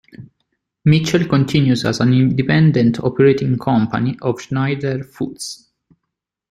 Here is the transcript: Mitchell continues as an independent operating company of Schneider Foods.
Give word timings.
Mitchell 0.83 1.27
continues 1.27 1.85
as 1.85 1.99
an 1.99 2.11
independent 2.11 2.99
operating 3.01 3.55
company 3.59 4.17
of 4.23 4.41
Schneider 4.41 5.03
Foods. 5.03 5.69